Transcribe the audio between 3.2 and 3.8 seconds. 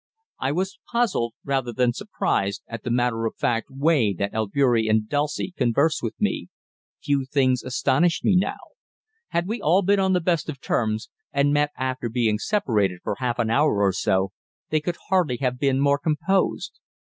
of fact